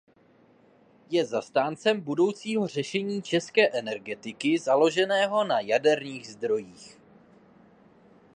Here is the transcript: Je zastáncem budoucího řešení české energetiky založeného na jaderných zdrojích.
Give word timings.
Je 1.09 1.25
zastáncem 1.25 2.01
budoucího 2.01 2.67
řešení 2.67 3.21
české 3.21 3.67
energetiky 3.69 4.59
založeného 4.59 5.43
na 5.43 5.59
jaderných 5.59 6.27
zdrojích. 6.27 6.97